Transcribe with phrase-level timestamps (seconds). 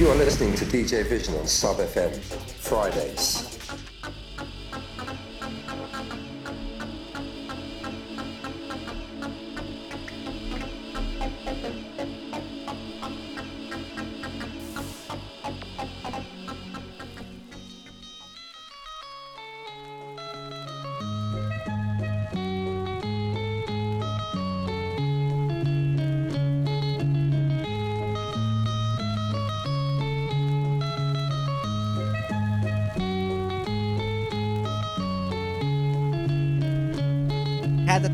[0.00, 3.58] You are listening to DJ Vision on Sub FM, Fridays.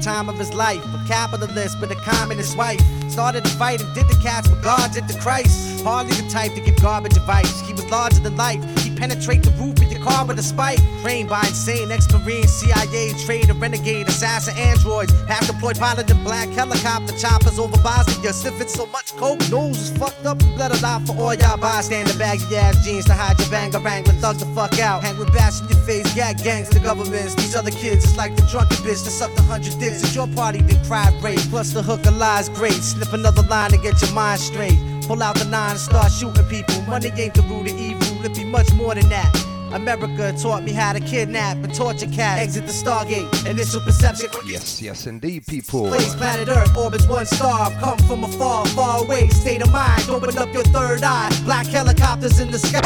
[0.07, 2.81] Time of his life, a capitalist with a communist wife.
[3.11, 5.83] Started to fight and did the cats with gods the Christ.
[5.83, 7.61] Hardly the type to give garbage advice.
[7.63, 8.76] He was larger than life.
[8.97, 10.81] Penetrate the roof of your car with a spike.
[11.03, 15.13] Trained by insane ex-marine, CIA, traitor, renegade, assassin, androids.
[15.29, 18.33] Half-deployed pilot in black helicopter choppers over Bosnia.
[18.33, 22.17] Sniffing so much coke, nose is fucked up and a lot for all y'all bystander.
[22.19, 25.03] Baggy ass jeans to hide your banger bang with thug the fuck out.
[25.03, 27.35] Hang with bash in your face, gag gangs, the governments.
[27.35, 30.27] These other kids, it's like the drunken bitch that sucked a hundred dicks at your
[30.29, 31.41] party, then cried rape.
[31.51, 32.73] Plus the hook of lies great.
[32.73, 34.79] Slip another line to get your mind straight.
[35.07, 36.83] Pull out the nine and start shooting people.
[36.83, 39.56] Money ain't the root of evil, it be much more than that.
[39.73, 42.41] America taught me how to kidnap and torture cats.
[42.43, 44.31] Exit the Stargate, initial perception.
[44.47, 45.89] Yes, yes, indeed, people.
[45.89, 47.71] Place planet Earth, orbits one star.
[47.81, 49.29] Come from afar, far away.
[49.29, 51.31] State of mind, open up your third eye.
[51.45, 52.81] Black helicopters in the sky.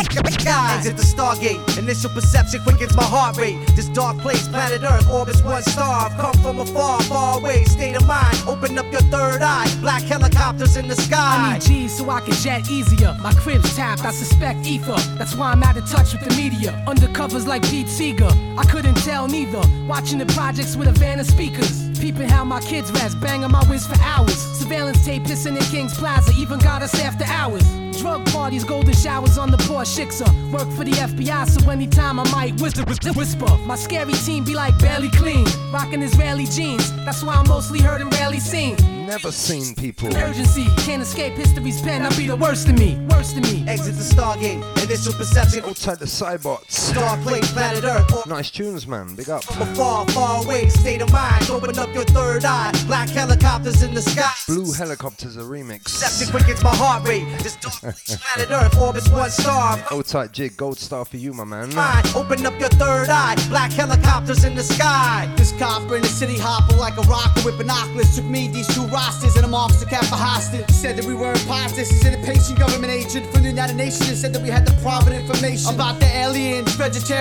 [0.76, 3.58] Exit the Stargate, initial perception quickens my heart rate.
[3.76, 6.10] This dark place, planet Earth, orbits one star.
[6.10, 7.64] Come from afar, far away.
[7.64, 9.70] State of mind, open up your third eye.
[9.80, 11.10] Black helicopters in the sky.
[11.20, 11.74] I sky.
[11.74, 13.16] need G's so I can jet easier.
[13.20, 14.96] My crib's tapped, I suspect ether.
[15.18, 16.79] That's why I'm out of touch with the media.
[16.86, 18.30] Undercovers like Pete Seeger.
[18.56, 19.62] I couldn't tell neither.
[19.86, 21.88] Watching the projects with a van of speakers.
[21.98, 24.36] Peeping how my kids rest, banging my whiz for hours.
[24.58, 27.62] Surveillance tape pissing in King's Plaza, even got us after hours.
[28.00, 30.30] Drug parties, golden showers on the poor Shixer.
[30.50, 33.56] Work for the FBI, so anytime I might whisper, whisper.
[33.66, 35.46] My scary team be like barely clean.
[35.70, 38.76] Rocking Israeli jeans, that's why I'm mostly heard and rarely seen.
[39.10, 40.06] Never seen people.
[40.06, 42.02] An urgency, can't escape history's pen.
[42.02, 43.64] I'll be the worst of me, worst of me.
[43.66, 45.64] Exit the Stargate, initial perception.
[45.64, 46.70] Outside the Cybots.
[46.70, 48.14] Star place, planet Earth.
[48.14, 49.16] Or Nice tunes, man.
[49.16, 49.42] Big up.
[49.42, 50.68] from afar, far far away.
[50.68, 52.70] State of mind, open up your third eye.
[52.86, 54.30] Black helicopters in the sky.
[54.46, 55.82] Blue Helicopters, a remix.
[55.86, 57.26] Perception quickens my heart rate.
[57.42, 59.84] This dark planet Earth orbits one star.
[59.90, 61.74] Old tight jig, gold star for you, my man.
[61.74, 63.34] Mind, open up your third eye.
[63.48, 65.28] Black helicopters in the sky.
[65.36, 68.14] This copper in the city hopper like a rocker with binoculars.
[68.14, 70.68] Took me these two rosters and I'm officer kept for hostage.
[70.70, 71.88] Said that we were imposters.
[71.90, 74.74] He's an impatient government agent from the United Nations and said that we had the
[74.82, 77.19] private information about the aliens, vegetarians,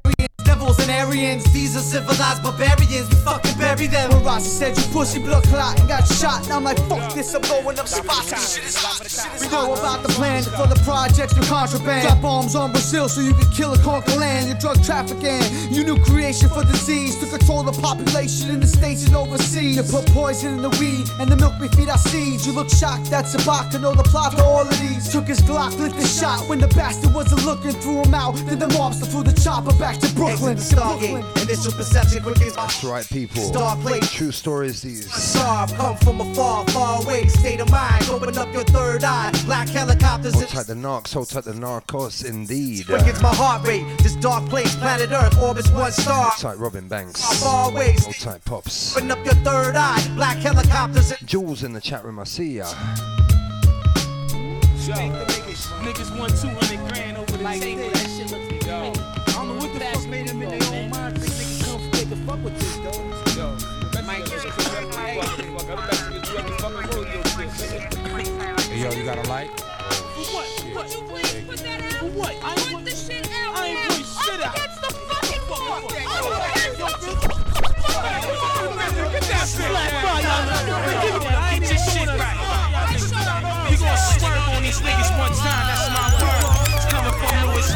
[0.59, 1.43] devils, and Aryans.
[1.53, 3.09] These are civilized barbarians.
[3.09, 4.11] We fucking bury them.
[4.11, 7.33] When Rossi said you pussy blood clot and got shot, and I'm like, fuck this,
[7.33, 8.29] I'm blowing up spots.
[8.31, 8.99] This shit is hot.
[9.01, 12.07] This shit is We know about the plan for the projects with contraband.
[12.07, 14.47] Drop bombs on Brazil so you can kill and conquer land.
[14.47, 19.05] Your drug trafficking, you new creation for disease to control the population in the states
[19.05, 19.77] and overseas.
[19.77, 22.45] You put poison in the weed and the milk we feed our seeds.
[22.45, 25.09] You look shocked That's that Sabak know the plot to all of these.
[25.09, 28.35] Took his Glock, lit the shot when the bastard wasn't looking, threw him out.
[28.47, 30.48] Then the mobster threw the chopper back to Brooklyn.
[30.49, 31.23] Exit the To Brooklyn.
[31.23, 31.43] Stargate.
[31.43, 33.41] Initial perception quickens my That's right, people.
[33.41, 34.11] Star place.
[34.11, 35.11] True stories, these.
[35.13, 37.27] Star, come from afar, far away.
[37.27, 39.31] State of mind, open up your third eye.
[39.45, 42.87] Black helicopters in Hold tight the narcs, hold tight the narcos, indeed.
[42.87, 43.85] quickens my heart rate.
[43.99, 46.29] This dark place, planet Earth orbits one star.
[46.29, 47.41] Hold tight Robin Banks.
[47.43, 48.95] Far away, Hold tight Pops.
[48.95, 50.01] open up your third eye.
[50.15, 52.65] Black helicopters in Jules in the chat room, I see ya.
[54.89, 58.08] Niggas won 200 grand over the table.
[69.09, 69.49] Hey, yo, you got a light?
[69.59, 70.45] For what?
[70.45, 70.93] For what?
[70.93, 71.93] You please put that out.
[71.99, 72.35] For what?
[72.43, 73.57] I ain't Put the shit out.
[73.57, 73.89] I ain't man.
[73.89, 74.53] put shit Up out.
[74.53, 75.81] against the fucking wall.
[75.81, 77.17] Up against the
[79.09, 82.37] Get that shit I ain't this shit right.
[83.69, 86.45] We gon' swerve on these niggas one time, that's my word.
[86.77, 87.69] It's coming from Louis.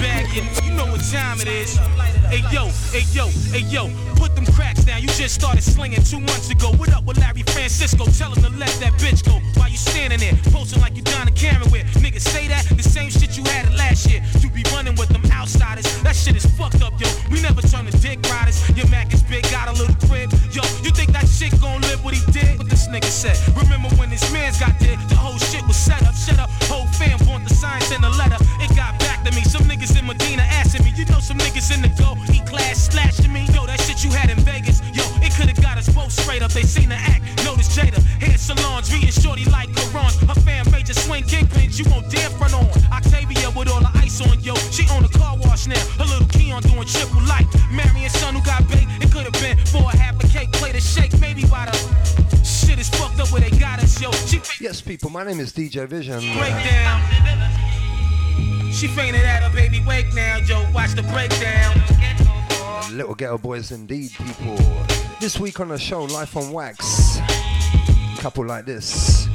[0.00, 1.76] Bag know what time it is.
[2.32, 5.02] Hey yo, hey yo, hey yo, put them cracks down.
[5.02, 6.72] You just started slinging two months ago.
[6.72, 8.06] What up with Larry Francisco?
[8.06, 9.40] Tell him to let that bitch go.
[9.58, 11.84] While you standing there, posting like you Donna Karan with.
[12.00, 14.22] Niggas say that, the same shit you had last year.
[14.40, 15.84] You be running with them outsiders.
[16.02, 17.08] That shit is fucked up, yo.
[17.30, 18.56] We never turn to dick riders.
[18.76, 20.32] Your Mac is big, got a little crib.
[20.52, 22.58] Yo, you think that shit gon' live what he did?
[22.58, 23.36] What this nigga said.
[23.56, 24.96] Remember when his mans got there?
[25.08, 26.14] The whole shit was set up.
[26.14, 28.38] Shut up, whole fam want the science and the letter.
[28.60, 29.42] It got back to me.
[29.42, 30.42] Some niggas in Medina
[30.78, 30.92] me.
[30.96, 32.14] You know some niggas in the go,
[32.46, 33.46] class slashing me.
[33.54, 36.52] Yo, that shit you had in Vegas, yo, it could've got us both straight up.
[36.52, 39.70] They seen the act, notice Jada, hair salons, reading shorty like
[40.28, 40.64] Her fan
[41.10, 42.66] swing kingpins, you won't dare front on.
[42.92, 45.80] Octavia with all the ice on, yo, she car wash now.
[45.98, 46.26] Her little
[46.62, 47.46] doing triple light.
[48.10, 50.50] Son who got it could've been for a half a cake,
[50.80, 54.10] shake, maybe by the shit is fucked up where they got us, yo.
[54.26, 54.40] She...
[54.60, 56.18] Yes, people, my name is DJ Vision.
[56.18, 57.69] Breakdown.
[58.72, 60.66] She fainted at her baby wake now, Joe.
[60.72, 61.76] Watch the breakdown.
[62.96, 64.56] Little ghetto boys indeed, people.
[65.20, 67.18] This week on the show, Life on Wax.
[68.18, 69.28] Couple like this.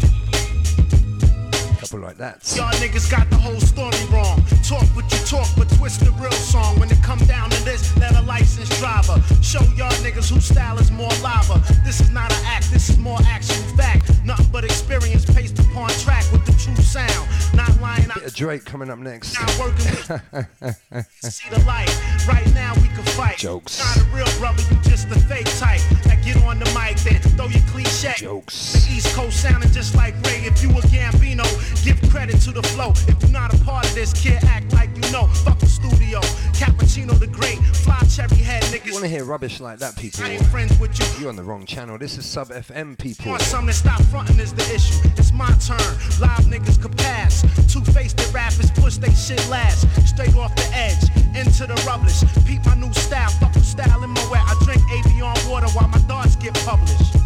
[1.86, 2.42] Couple like that.
[2.58, 4.42] Y'all niggas got the whole story wrong.
[4.64, 6.80] Talk what you talk, but twist the real song.
[6.80, 10.80] When it come down to this, let a licensed driver show y'all niggas whose style
[10.80, 11.62] is more lava.
[11.84, 14.10] This is not an act, this is more actual fact.
[14.26, 17.30] Nothing but experience paced upon track with the true sound.
[17.54, 18.16] Not lying out.
[18.16, 19.38] Bit of Drake coming up next.
[19.60, 21.94] Working with see the light.
[22.28, 23.38] Right now we can fight.
[23.38, 23.78] Jokes.
[23.78, 25.82] Not a real brother, you just a fake type.
[26.08, 28.14] Now get on the mic, then throw your cliche.
[28.18, 28.74] Jokes.
[28.74, 30.42] The East Coast sounding just like Ray.
[30.46, 31.46] If you a Gambino,
[31.84, 32.92] give credit to the flow.
[33.08, 35.28] If you're not a part of this, kid, act like you know.
[35.44, 36.20] Fuck the studio.
[36.54, 37.60] Cappuccino the Great.
[37.84, 40.24] Fly cherry head You wanna hear rubbish like that, people?
[40.24, 41.06] I ain't friends with you.
[41.20, 41.98] You're on the wrong channel.
[41.98, 43.32] This is Sub FM, people.
[43.32, 45.08] Want something to stop fronting is the issue.
[45.18, 45.92] It's my turn.
[46.20, 47.42] Live niggas could pass.
[47.72, 49.88] Two faced rappers push they shit last.
[50.08, 51.04] Straight off the edge.
[51.36, 52.24] Into the rubbish.
[52.46, 53.30] Peep my new style.
[53.40, 54.44] Fuck the style in my wet.
[54.46, 57.25] I drink Avion water while my thoughts get published.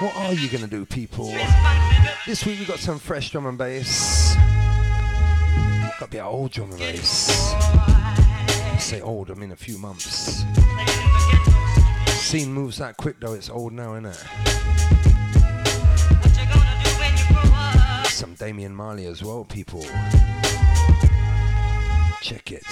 [0.00, 1.32] What are you gonna do, people?
[2.26, 4.34] This week we got some fresh drum and bass.
[6.00, 7.52] Got a bit of old drum and bass.
[7.54, 10.44] I say old, I mean a few months.
[12.08, 13.94] Scene moves that quick though, it's old now,
[17.28, 18.06] grow up?
[18.06, 19.82] Some Damian Marley as well, people.
[22.20, 22.64] Check it.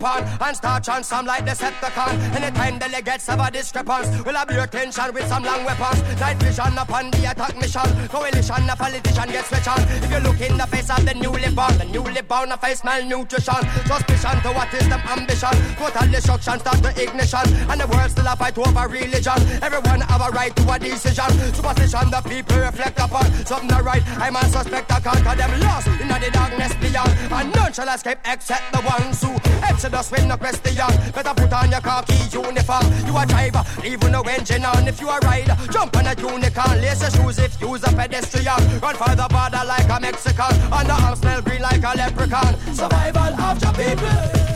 [0.00, 2.14] Pawn and start on some like Decepticon.
[2.34, 6.02] Anytime delegates have a discrepancy, we'll have your tension with some long weapons.
[6.20, 8.08] Night vision upon the attack mission.
[8.08, 9.80] Coalition, a politician gets switch on.
[10.02, 12.82] If you look in the face of the newly born, the newly born, a face
[12.84, 13.60] malnutrition.
[13.86, 15.54] Suspicion to what is them ambition.
[15.76, 17.46] Total destruction, start the ignition.
[17.68, 19.40] And the world still a fight over religion.
[19.62, 21.30] Everyone have a right to a decision.
[21.52, 23.26] Superstition, the people reflect upon.
[23.44, 27.10] Something not right, I'm a suspect, I conquer them lost in the darkness beyond.
[27.30, 30.86] And none shall escape except the ones who Exodus with no question.
[31.12, 32.86] Better put on your khaki uniform.
[33.06, 34.86] You a driver, leave no engine on.
[34.86, 36.80] If you a rider, jump on a unicorn.
[36.80, 38.60] Lace your shoes if you's a pedestrian.
[38.80, 40.54] Run for the border like a Mexican.
[40.72, 42.54] On the arm smell green like a leprechaun.
[42.72, 44.49] Survival of your people.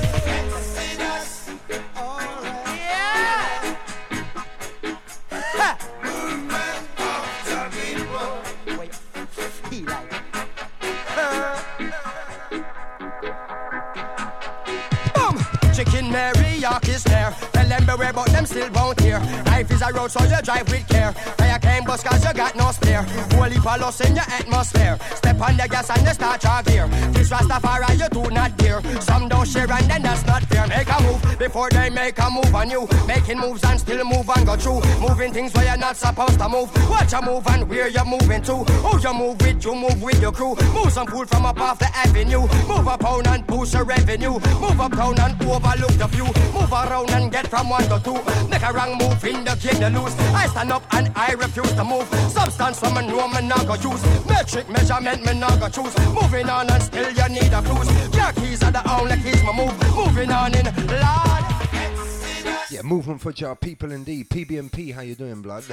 [19.65, 21.13] Life is a road, so you drive with care.
[21.13, 23.34] Fire came bus cause you got no spare.
[23.45, 24.99] Of loss in your atmosphere.
[25.17, 26.89] Step on the gas and you start your gear.
[27.13, 28.81] This Rastafari you do not dare.
[29.03, 30.67] Some don't share and then that's not fair.
[30.67, 32.89] Make a move before they make a move on you.
[33.07, 34.81] Making moves and still move and go through.
[34.99, 36.71] Moving things where you're not supposed to move.
[36.89, 38.65] Watch you move and where you're moving to.
[38.65, 40.57] Who you move with, you move with your crew.
[40.73, 42.49] Move some food from up off the avenue.
[42.67, 44.41] Move uptown and push your revenue.
[44.59, 46.27] Move uptown and overlook the view.
[46.55, 48.49] Move around and get from one to two.
[48.49, 50.15] Make a wrong move in the game you lose.
[50.33, 52.09] I stand up and I refuse to move.
[52.31, 54.27] Substance from a no me not go use.
[54.27, 55.97] Metric measurement me not go choose.
[56.15, 58.15] Moving on and still you need a cruise.
[58.15, 59.97] Your keys are the only keys me move.
[59.97, 61.45] Moving on in Lord.
[62.71, 64.29] Yeah, movement for our people indeed.
[64.29, 65.65] PBMP, how you doing, blood?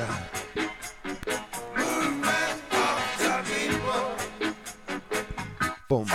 [5.90, 6.08] Boom.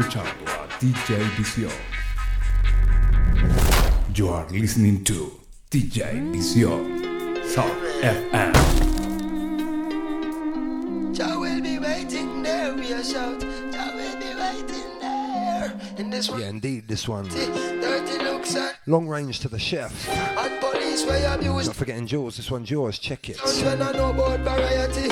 [0.00, 1.70] Escuchando a DJ Visión.
[4.14, 5.30] You are listening to
[5.70, 7.36] DJ Visión.
[7.44, 7.66] Sub
[8.00, 8.54] FM.
[11.14, 13.40] Jah will be waiting there, we a shout.
[13.40, 15.78] Jah will be waiting there.
[15.98, 17.28] In this one, Yeah, indeed, this one.
[17.28, 20.08] dirty looks and, Long range to the chef.
[20.08, 21.66] and police where you abuse.
[21.66, 23.36] Not forgetting Jules, this one's yours, check it.
[23.36, 25.10] Sounds when I know about variety.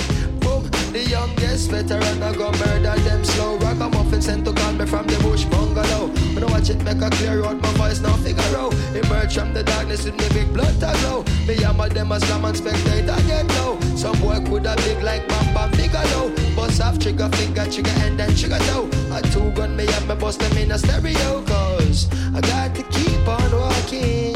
[0.92, 3.58] The youngest veteran I go murder them slow.
[3.58, 6.08] Ragamuffin sent to call me from the bush bungalow.
[6.34, 8.72] When I watch it make a clear out my voice now figure out.
[8.96, 11.24] Emerge from the darkness with me big blood tag low.
[11.46, 13.78] Me hammer them a slam and spectator get low.
[13.96, 16.32] Some boy could have big like Bam Bam Bigelow.
[16.56, 18.88] Bust off trigger finger, trigger and then trigger toe.
[19.12, 21.44] A two gun me have me bust them in a stereo.
[21.44, 24.34] Cause I got to keep on walking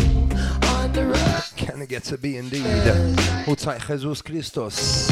[0.68, 1.42] on the road.
[1.56, 2.66] Can it get to be indeed?
[3.56, 5.10] Tight, Jesus Christos.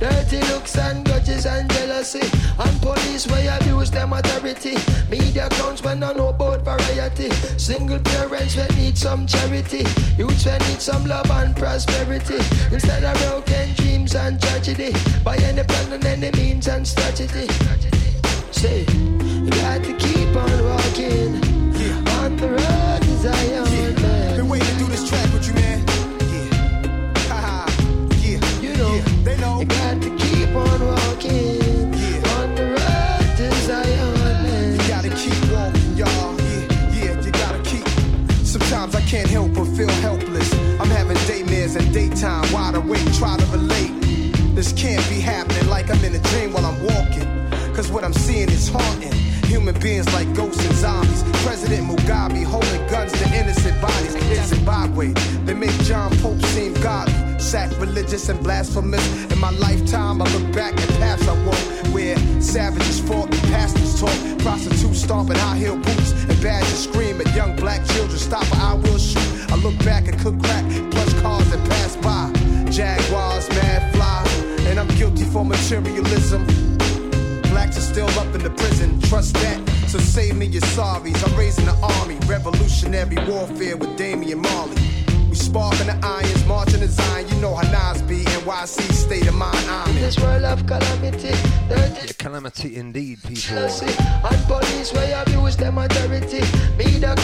[0.00, 2.20] Dirty looks and grudges and jealousy.
[3.20, 4.76] Police where abuse them authority.
[5.10, 7.30] Media clowns when I know about variety.
[7.58, 9.84] Single parents when need some charity.
[10.16, 12.38] Youths when need some love and prosperity.
[12.72, 14.92] Instead of broken dreams and tragedy.
[15.24, 17.46] By any plan and any means and strategy.
[18.52, 21.34] Say, you got to keep on walking.
[22.20, 24.36] On the road to Zion, man.
[24.36, 25.78] Been waiting to do this track with you, man.
[26.32, 27.18] Yeah.
[27.28, 27.70] Haha.
[28.20, 28.60] yeah.
[28.60, 29.04] You know, Yeah.
[29.24, 29.60] They know.
[29.60, 31.69] You got to keep on walking
[39.80, 40.52] feel helpless.
[40.78, 43.92] I'm having daymares and daytime wide awake, try to relate.
[44.54, 47.28] This can't be happening like I'm in a dream while I'm walking.
[47.74, 49.12] Cause what I'm seeing is haunting.
[49.48, 51.22] Human beings like ghosts and zombies.
[51.44, 55.12] President Mugabe holding guns to innocent bodies in Zimbabwe.
[55.46, 59.06] They make John Pope seem godly, sacrilegious and blasphemous.
[59.32, 63.98] In my lifetime, I look back at paths I walked where savages fought, and pastors
[63.98, 68.18] taught, prostitutes stomping high heel boots, and badgers scream at young black children.
[68.18, 69.39] Stop or I will shoot.
[69.52, 72.30] I look back and cook crack, plush cars that pass by.
[72.70, 74.24] Jaguars, mad fly,
[74.68, 76.46] and I'm guilty for materialism.
[77.50, 79.58] Blacks are still up in the prison, trust that.
[79.88, 81.20] So save me your sorries.
[81.26, 84.76] I'm raising the army, revolutionary warfare with Damian Marley.
[85.28, 87.28] We sparking the irons, marching the Zion.
[87.28, 89.56] You know how Nas be, NYC state of mind.
[89.68, 90.02] I'm In in.
[90.02, 91.30] this world of calamity,
[91.68, 93.34] dirty Yeah, calamity indeed, people.
[93.34, 96.42] jealousy, and police where abuse them authority.
[96.76, 97.19] Media clowns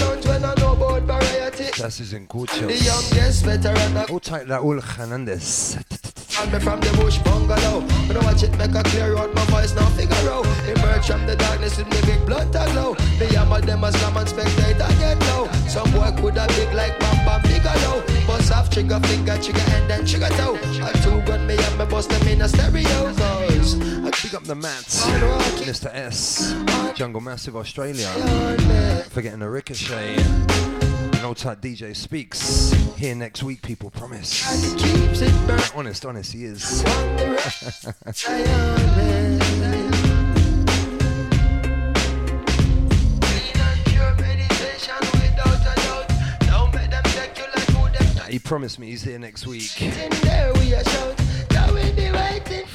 [1.79, 5.77] Das ist The youngest veteran I Hold tight, Raul Hernandez.
[6.35, 7.81] call me from the bush bungalow.
[8.09, 10.47] When I watch it make a clear out my voice now figure out.
[10.69, 12.95] Emerge from the darkness with me big blood tag low.
[13.19, 15.49] The hammer them a slam and spectator get low.
[15.69, 18.03] Some boy could have big like Bam Bam Bigelow.
[18.27, 20.57] Bust off trigger finger, trigger and then trigger toe.
[20.57, 23.13] A two gun me and me bust them in a stereo.
[23.13, 25.05] Cause I pick up the mats.
[25.05, 25.91] keep on walking Mr.
[25.95, 26.55] S.
[26.95, 28.09] Jungle Massive Australia.
[29.11, 30.76] Forgetting the ricochet.
[31.27, 32.71] Old tight DJ speaks.
[32.97, 34.47] Here next week, people promise.
[35.75, 36.85] Honest, honest, he is.
[48.29, 49.71] He promised me he's here next week.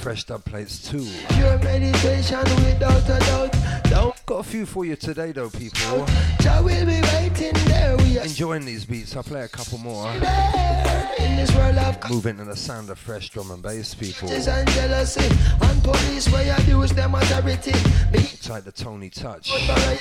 [0.01, 1.07] Fresh dub plates too.
[1.35, 3.55] Pure meditation without a doubt.
[3.83, 6.07] Don't Got a few for you today, though, people.
[6.39, 9.15] Jah will be waiting there we a Enjoying these beats.
[9.15, 10.09] I'll play a couple more.
[10.13, 14.29] in this world of Move into the sound of fresh drum and bass, people.
[14.31, 15.27] And jealousy
[15.61, 17.73] and police where abuse them authority.
[18.11, 19.51] Me Tight the Tony Touch.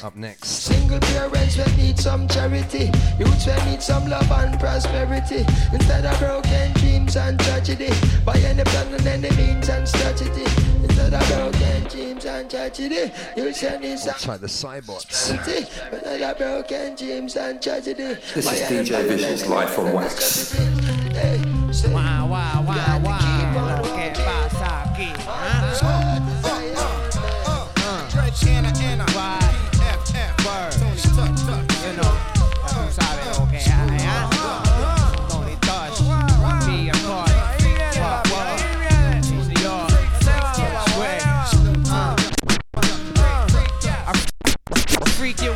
[0.02, 0.49] Up next.
[0.49, 2.90] Single parents will need some charity.
[3.19, 5.45] Youths will need some love and prosperity.
[5.73, 7.90] Instead of broken dreams and tragedy.
[8.25, 10.45] By any plan and any means and strategy.
[10.85, 13.12] Instead of broken dreams and tragedy.
[13.37, 15.07] Youths will need some Tight the Cybots.
[15.45, 15.67] charity.
[15.93, 18.17] Instead of broken dreams and tragedy.
[18.35, 20.25] This By is any DJ plan and Visions any live from means and Wax.
[20.25, 21.14] strategy.
[21.14, 23.19] Hey, say, Wow, wow, wow, wow.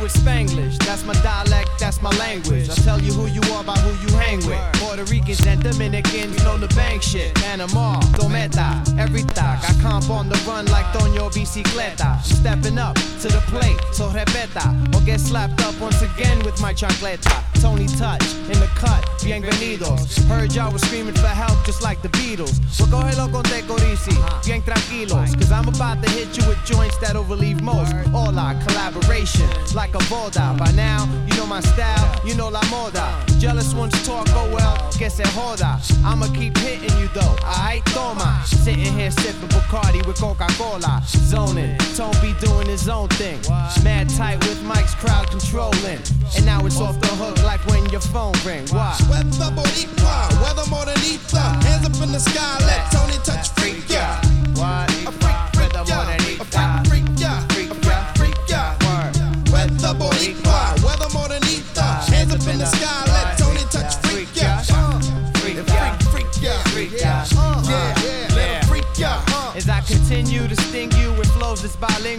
[0.05, 0.84] With Spanglish.
[0.95, 2.69] That's my dialect, that's my language.
[2.69, 4.57] I tell you who you are by who you hang with.
[4.79, 7.35] Puerto Ricans and Dominicans know the bank shit.
[7.35, 9.43] Panama, Dometa, everything.
[9.43, 12.23] I comp on the run like Toño Bicicleta.
[12.23, 14.95] Stepping up to the plate, so repeta.
[14.95, 17.43] Or get slapped up once again with my chancleta.
[17.61, 20.23] Tony Touch in the cut, bienvenidos.
[20.29, 22.55] Heard y'all was screaming for help just like the Beatles.
[22.79, 25.35] Well, go ahead, con Tecorisi, bien tranquilos.
[25.35, 27.93] Cause I'm about to hit you with joints that'll relieve most.
[28.13, 30.57] All our collaboration, like a boda.
[30.57, 30.84] By now,
[31.27, 33.07] you know my style, you know la moda.
[33.39, 35.79] Jealous ones talk, oh well, que se joda.
[36.03, 38.41] I'ma keep hitting you though, alright, toma.
[38.45, 41.01] Sitting here sipping Bacardi with Coca Cola.
[41.05, 43.39] Zoning, Tone be doing his own thing.
[43.83, 45.99] Mad tight with Mike's crowd controlling.
[46.35, 48.67] And now it's off the hook like when your phone ring.
[48.69, 48.97] Why?
[49.09, 51.63] Weather Boricua, weather morenita.
[51.63, 54.19] Hands up in the sky, let Tony touch freak ya.
[54.55, 54.89] What?
[55.07, 55.34] A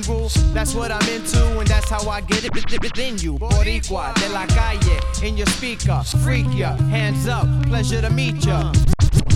[0.07, 3.39] that's what I'm into, and that's how I get it within you.
[3.39, 8.73] Boricua, de la calle, in your speaker, freak ya, hands up, pleasure to meet ya.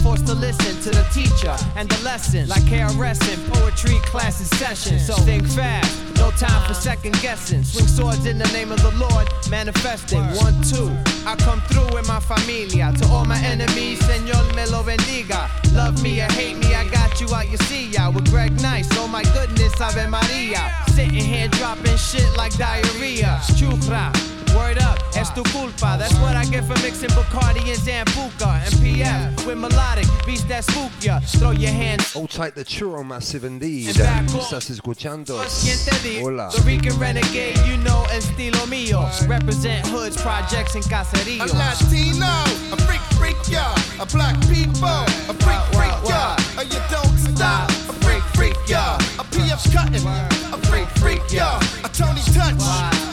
[0.02, 4.98] Forced to listen to the teacher and the lesson, like KRS in poetry classes session.
[4.98, 5.99] So think fast,
[6.30, 7.64] no time for second guessing.
[7.64, 10.22] Swing swords in the name of the Lord, manifesting.
[10.36, 10.90] One, two,
[11.26, 12.92] I come through with my familia.
[12.92, 15.48] To all my enemies, Señor me lo bendiga.
[15.74, 18.10] Love me or hate me, I got you out your see ya.
[18.10, 20.72] With Greg Nice, oh my goodness, Ave Maria.
[20.88, 23.40] Sitting here dropping shit like diarrhea.
[23.56, 24.39] Chupra.
[24.54, 25.96] Word up, es tu culpa.
[25.98, 30.64] That's what I get for mixing Bacardi and Sambuca and PF with melodic beats that
[30.64, 31.20] spook ya.
[31.20, 32.12] Throw your hands.
[32.14, 33.88] Oh, All take the churro massive indeed.
[33.88, 34.50] And back off.
[34.50, 35.38] Estás escuchando.
[35.62, 36.22] ¿Quién te?
[36.22, 36.50] Hola.
[36.54, 39.08] The Rican renegade, you know, and estilo mío.
[39.28, 41.52] Represent hoods, projects, and A caseríos.
[41.54, 42.26] Latino,
[42.72, 43.74] a freak, freak ya.
[44.00, 46.36] A black people, a freak, freak ya.
[46.58, 48.96] A you don't stop, a freak, freak ya.
[49.18, 51.58] A PF cutting, a freak, freak ya.
[51.84, 52.60] A Tony touch,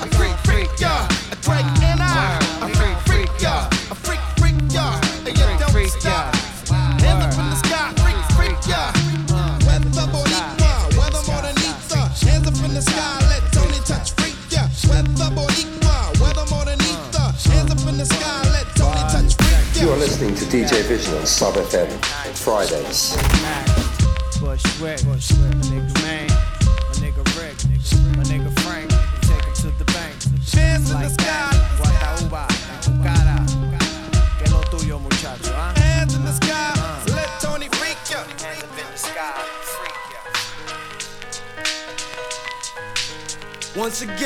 [0.04, 1.08] a freak, freak ya.
[1.32, 3.68] A Drake and I, a freak, freak ya.
[3.92, 4.96] A freak, freak ya.
[5.26, 6.34] A you don't stop.
[7.04, 8.92] Hands up in the sky, freak, freak ya.
[9.68, 12.08] Weather Boricua, weather morenita.
[12.24, 14.68] Hands up in the sky, let Tony touch freak ya.
[14.88, 17.36] Weather Boricua, weather morenita.
[17.52, 19.82] Hands up in the sky, let Tony touch freak ya.
[19.84, 21.92] You are listening to DJ Vision on Sub FM,
[22.36, 23.18] Fridays.
[24.40, 27.58] Bushwick, Bushwick, my nigga man, my nigga Rick,
[28.16, 28.90] my nigga Frank,
[29.22, 30.16] take him to the bank.
[30.54, 31.17] Hands in the
[43.78, 44.18] Once again,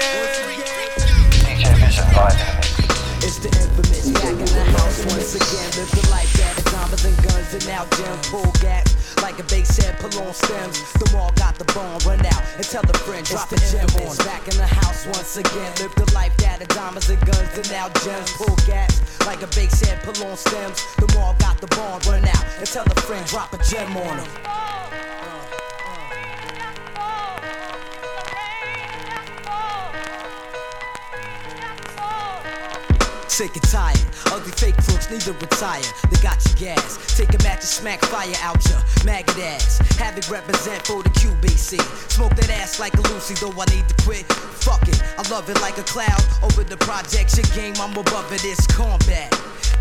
[1.44, 2.72] DJ Vision the mix.
[3.20, 5.68] It's the infamous back in the house once again.
[5.76, 8.96] Live the life that is diamonds and guns and now gem pull gaps.
[9.22, 10.80] Like a big said, pull on stems.
[10.94, 14.16] The mall got the bomb, run out and tell the friend, drop the gem on.
[14.24, 15.72] Back in the house once again.
[15.84, 19.04] Live the life that is diamonds and guns and now gems pull gaps.
[19.28, 20.80] Like a big said, pull on stems.
[20.96, 24.16] The mall got the bomb, run out and tell the friend, drop a gem on
[24.16, 24.32] them.
[33.42, 35.82] Sick and tired, ugly fake crooks need to retire.
[36.12, 37.18] They got your gas.
[37.18, 39.80] Take a match and smack fire out your maggot ass.
[39.98, 41.82] Have it represent for the QBC.
[42.12, 44.28] Smoke that ass like a Lucy, though I need to quit.
[44.62, 46.22] Fuck it, I love it like a cloud.
[46.44, 49.34] Over the projection game, I'm above it, it's combat.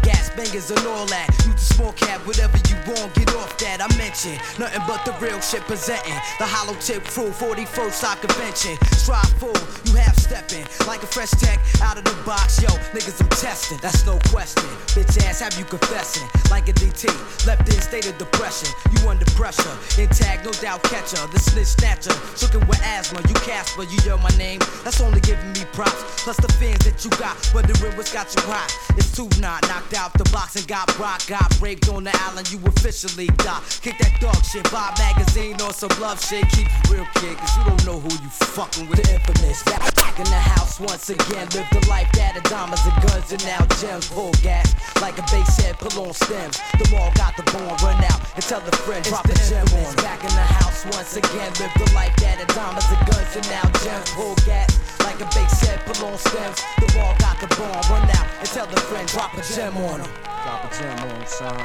[0.02, 1.28] Gas bangers and all that.
[1.44, 3.82] You the small cap, whatever you want, get off that.
[3.82, 6.14] I mentioned nothing but the real shit presenting.
[6.38, 8.78] The hollow tip crew, 41st side convention.
[8.96, 12.62] Strive full, you half stepping like a fresh tech out of the box.
[12.62, 14.70] Yo, niggas, I'm testing, that's no question.
[14.94, 17.10] Bitch ass, have you confessing like a DT?
[17.46, 19.74] Left in state of depression, you under pressure.
[20.00, 22.14] Intact, no doubt catcher, the snitch snatcher.
[22.38, 24.60] Shookin' with asthma, you Casper, you yell my name.
[24.84, 26.22] That's only giving me props.
[26.22, 28.70] Plus the fans that you got, wondering what's got you hot.
[28.96, 31.26] It's two not knocked out the box and got rock.
[31.26, 33.62] Got raped on the island, you officially got.
[33.82, 36.48] Kick that dog shit, buy a magazine or some love shit.
[36.50, 39.02] Keep real, kid, cause you don't know who you fucking with.
[39.02, 41.48] The infamous, back, in the house once again.
[41.56, 44.08] Live the life that of diamonds and guns and now gems.
[44.08, 44.68] Pull gas
[45.00, 46.60] like a bass head, pull on stems.
[46.76, 49.94] The mall got the bomb, run out and tell the friend, drop a gem on.
[50.04, 51.50] Back in the house once again.
[51.56, 54.10] Live the life that of diamonds and guns and now gems.
[54.12, 54.68] Pull gas
[55.00, 56.60] like a bass head, pull on stems.
[56.76, 59.79] The mall got the bomb, run out and tell the friend, drop a gem on
[59.80, 60.10] him.
[60.24, 61.56] Drop a gem on, son.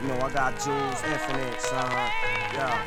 [0.00, 1.90] You know I got jewels, infinite, son.
[2.54, 2.86] Yeah.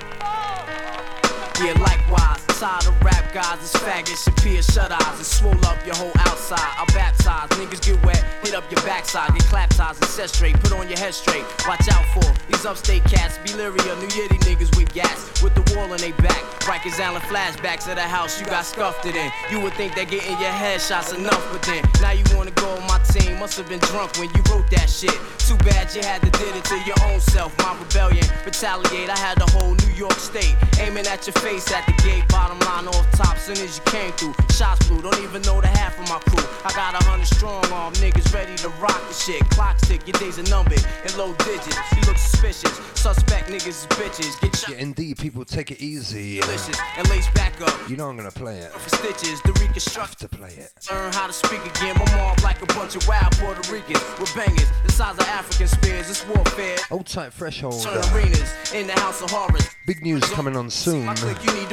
[1.62, 5.96] Yeah, likewise, tired of rap guys, it's faggots peer shut eyes and swole up your
[5.96, 6.60] whole outside.
[6.60, 10.60] I baptize, niggas get wet, hit up your backside, get clap ties and set straight.
[10.60, 11.46] Put on your head straight.
[11.66, 13.38] Watch out for these upstate cats.
[13.39, 15.42] Beliria, New Yiddy niggas with gas.
[15.42, 16.44] With the wall on they back.
[16.68, 19.32] Rikers Island flashbacks of the house you got scuffed it in.
[19.50, 22.88] You would think that getting your headshots enough, but then now you wanna go on
[22.88, 23.39] my team.
[23.39, 25.16] Must have been drunk when you wrote that shit.
[25.39, 27.58] Too bad you had to did it to your own self.
[27.60, 29.10] My rebellion, retaliate.
[29.10, 32.24] I had the whole New York State aiming at your face at the gate.
[32.44, 34.34] Bottom line off top, soon as you came through.
[34.52, 36.44] Shots flew, don't even know the half of my crew.
[36.66, 39.40] I got a hundred strong arm niggas ready to rock the shit.
[39.52, 41.78] Clock tick, your days are numbered in low digits.
[41.96, 42.76] You look suspicious.
[43.00, 44.42] Suspect niggas is bitches.
[44.42, 46.42] Get shot Yeah, indeed, people take it easy.
[46.42, 47.74] delicious and lace back up.
[47.90, 48.74] You know I'm gonna play it.
[48.74, 50.74] For stitches, the reconstruct to play it.
[50.92, 51.96] Learn how to speak again.
[51.98, 55.70] My mom like a bunch of wild Puerto Ricans with bangers the size of African
[55.70, 56.10] spears.
[56.10, 56.76] It's warfare.
[56.92, 57.82] Old type threshold.
[57.82, 58.12] Turn uh.
[58.14, 59.66] arenas in the house of horrors.
[59.86, 61.04] Big news coming on soon.
[61.04, 61.68] You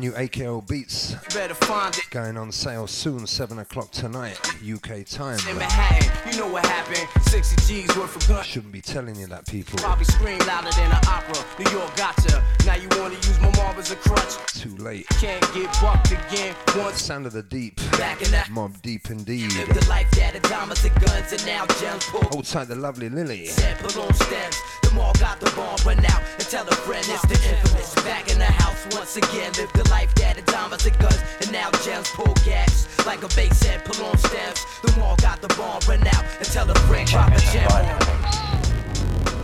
[0.00, 0.26] need to run by.
[0.26, 2.04] Brand new AKO Beats better find it.
[2.10, 5.38] going on sale soon, 7 o'clock tonight, UK time.
[5.46, 7.08] You know what happened.
[7.24, 8.46] 60 G's worth of guns.
[8.46, 9.78] Shouldn't be telling you that, people.
[9.78, 11.44] Probably scream louder than an opera.
[11.58, 12.42] New York gotcha.
[12.64, 14.36] Now you wanna use my mob as a crutch.
[14.54, 15.06] Too late.
[15.20, 16.54] Can't get bucked again.
[16.76, 17.76] Once Sound of the deep.
[17.92, 19.52] Back in that- Mobb Deep indeed.
[19.52, 22.22] live the life that the diamonds and guns and now gems pull.
[22.32, 23.46] Hold tight, the lovely Lily.
[23.46, 24.56] Said balloon stems.
[24.82, 26.22] The mall got the bomb run out.
[26.38, 27.94] And tell a friend it's the infamous.
[28.04, 29.52] Back in the house once again.
[29.58, 32.86] Live the life that the diamonds and guns and now gems pull gaps.
[33.06, 34.64] Like a bass head, pull on stems.
[34.82, 36.24] The mall got the bomb run out.
[36.38, 37.68] And tell a friend drop a gem.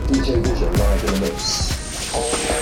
[0.08, 2.61] DJ Vision live in the mix.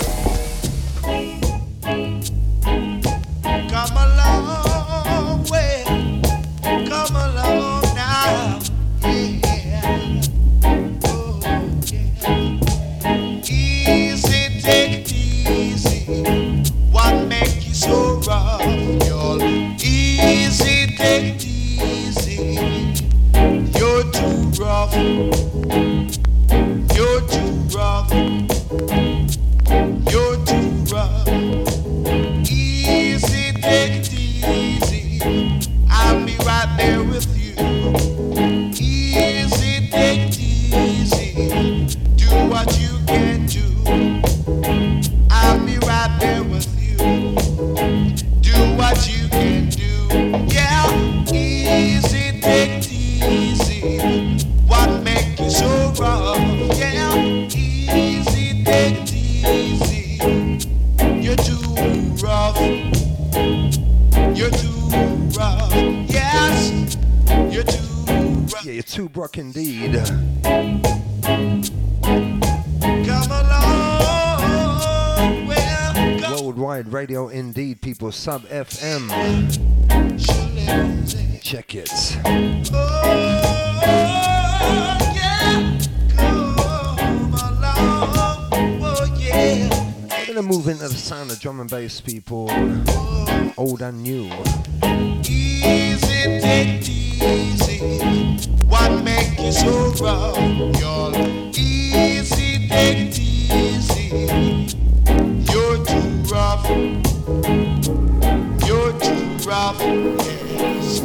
[26.94, 28.12] You're too rough.
[30.10, 30.59] You're too
[69.00, 69.94] too broke indeed.
[70.42, 70.82] Come
[73.30, 74.40] along.
[75.46, 78.12] Well, Worldwide radio indeed, people.
[78.12, 79.08] Sub FM.
[81.42, 81.90] Check it.
[82.74, 83.06] Oh,
[90.26, 92.50] gonna move into the sound of drum and bass, people.
[93.56, 94.30] Old and new.
[99.60, 101.14] So rough, y'all?
[101.54, 104.08] Easy, take it easy.
[105.52, 106.64] You're too rough.
[108.66, 109.80] You're too rough.
[109.80, 111.00] Yes.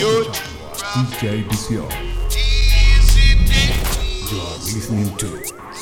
[0.00, 1.10] You're too rough.
[1.20, 1.88] DJ Vision.
[4.30, 5.26] You are listening to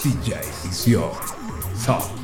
[0.03, 1.11] DJ Vision.
[1.83, 2.16] Top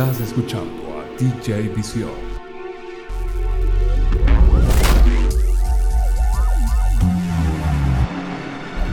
[0.00, 2.08] Estás escuchando a DJ Visión.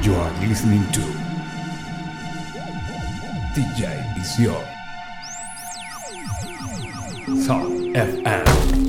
[0.04, 1.00] You are listening to
[3.56, 4.58] DJ Visión.
[7.42, 8.87] Sound FM.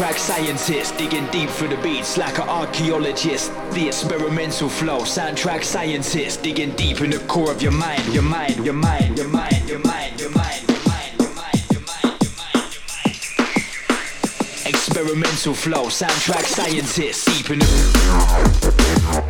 [0.00, 0.96] Soundtrack scientist.
[0.96, 3.52] Digging deep through the beats like an archaeologist.
[3.72, 6.42] The experimental flow, soundtrack scientist.
[6.42, 9.78] Digging deep in the core of your mind, your mind, your mind, your mind, your
[9.80, 10.62] mind, your mind.
[10.68, 12.82] your mind, your mind, your mind, your mind, your
[13.46, 14.66] mind.
[14.66, 17.26] Experimental flow, soundtrack scientist.
[17.26, 19.29] Deep in the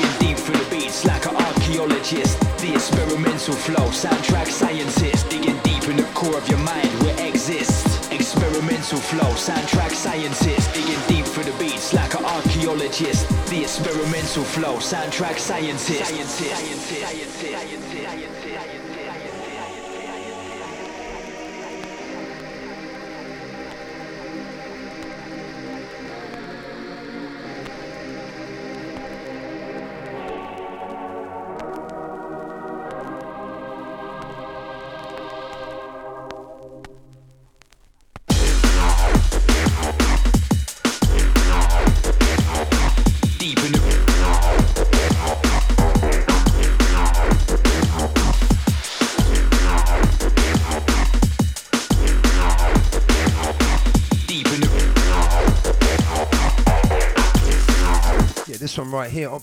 [0.41, 2.39] through the beats like an archaeologist.
[2.57, 5.29] The experimental flow soundtrack scientist.
[5.29, 8.09] Digging deep in the core of your mind where exists.
[8.11, 10.73] Experimental flow soundtrack scientist.
[10.73, 13.27] Digging deep through the beats like an archaeologist.
[13.49, 17.40] The experimental flow soundtrack scientist, scientist, scientist, scientist.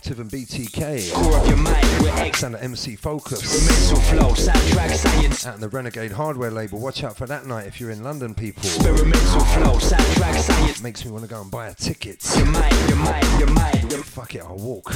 [0.06, 1.12] One right here, Optiv and BTK.
[1.12, 3.42] core of your mind Sound of MC Focus.
[3.42, 6.78] experimental flow soundtrack science on the Renegade Hardware label.
[6.78, 8.62] Watch out for that night if you're in London, people.
[8.62, 12.24] experimental flow soundtrack science Makes me want to go and buy a ticket.
[12.36, 14.94] your mind your mind your mind your Fuck it, I'll walk.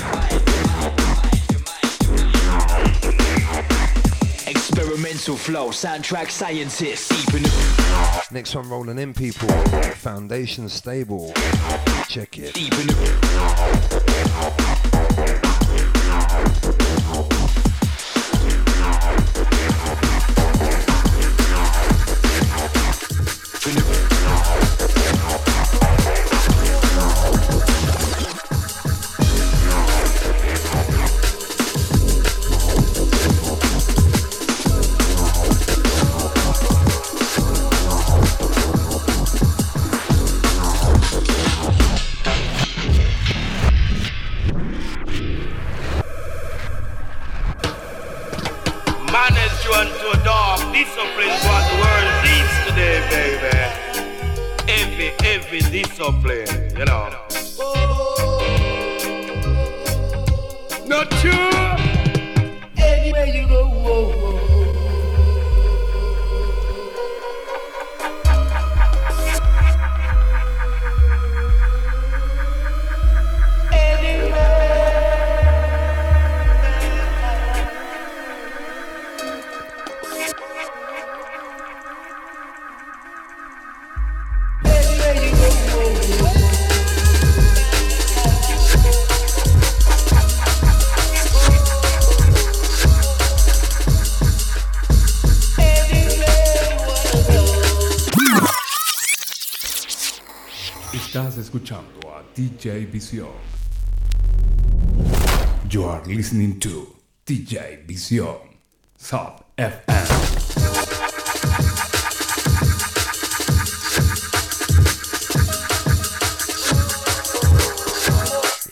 [4.46, 7.42] experimental flow soundtrack scientist deep in
[8.34, 9.48] Next one rolling in, people.
[9.96, 11.32] Foundation stable.
[12.09, 12.57] Check it.
[100.95, 103.32] Escuchando a DJ Visión.
[105.70, 108.38] You are listening to DJ Visión.
[108.99, 110.09] Sub FM.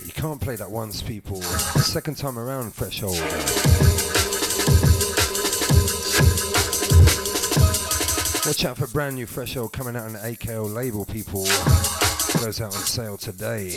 [0.04, 1.40] You can't play that once, people.
[1.42, 3.16] Second time around, threshold.
[8.46, 11.46] Watch out for brand new threshold coming out on the AKO label, people.
[12.40, 13.74] Goes out on sale today.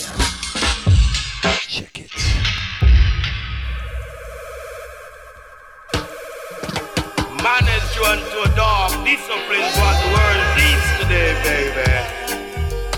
[1.68, 2.12] Check it.
[7.44, 9.04] Manners drawn to a dog.
[9.04, 11.92] Discipline what the world needs today, baby.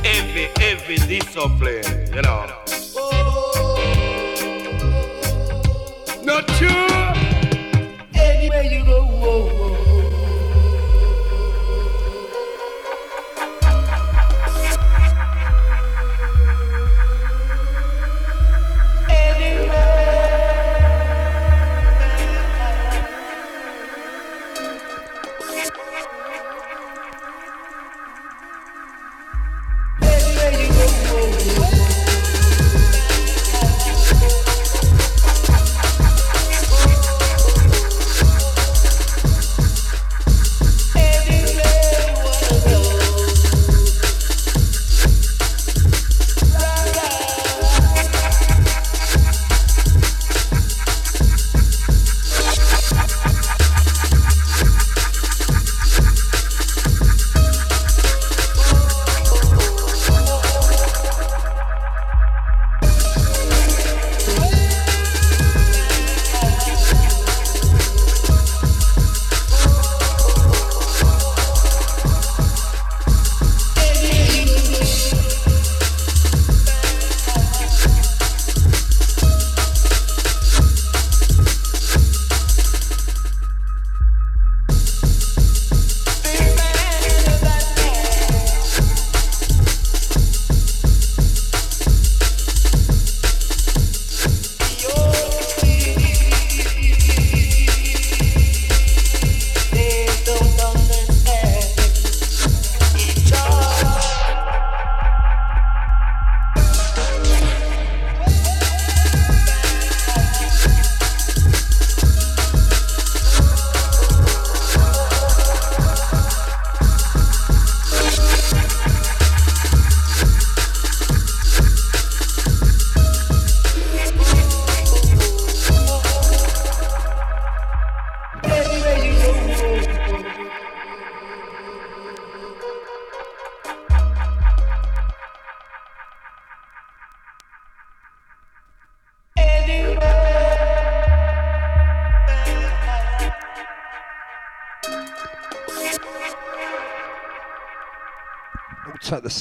[0.08, 2.46] Every, every discipline, you know.
[6.24, 6.95] Not true.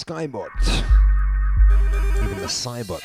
[0.07, 0.51] Skybot.
[2.23, 3.04] Even the Cybots.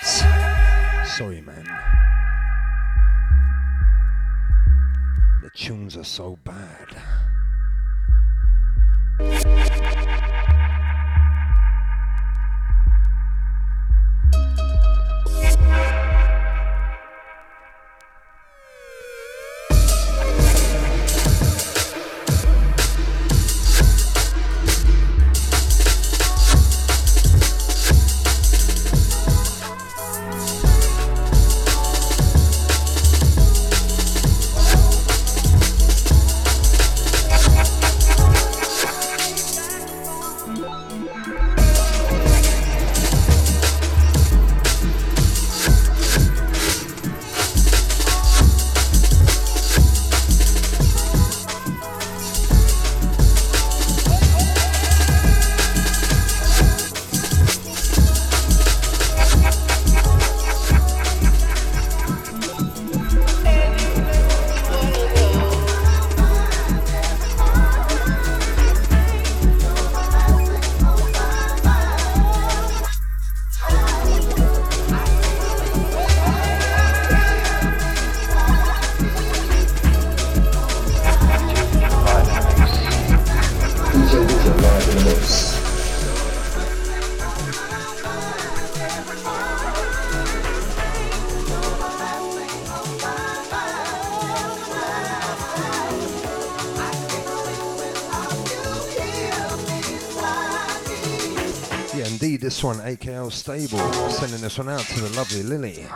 [102.70, 103.80] one, AKL Stable,
[104.12, 105.88] sending this one out to the lovely Lily.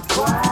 [0.00, 0.45] God.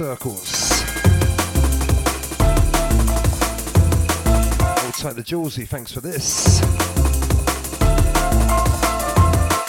[0.00, 0.70] Circles.
[4.80, 6.62] Hold tight the Jawsy, thanks for this.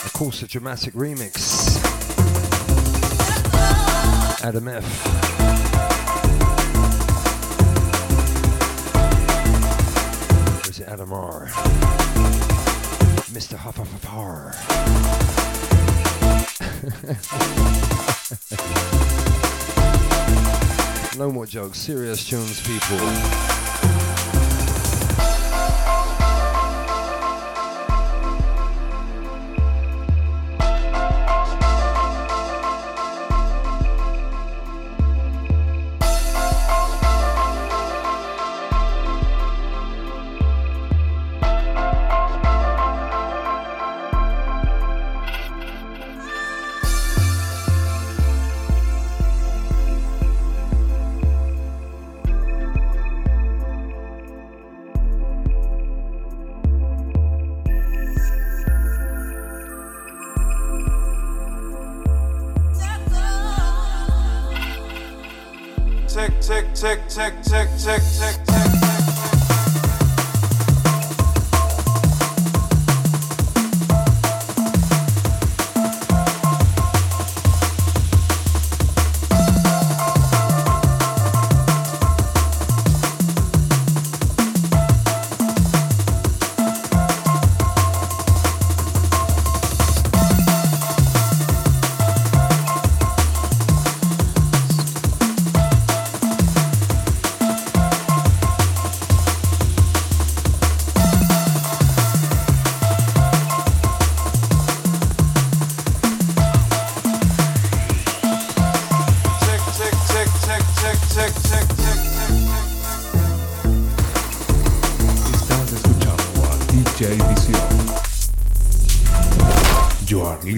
[0.05, 1.75] Of course, a dramatic remix.
[4.41, 4.85] Adam F.
[10.87, 11.47] Adam R?
[13.33, 13.57] Mr.
[13.57, 14.07] Hufflepuff
[21.21, 23.70] No more jokes, serious tunes, people.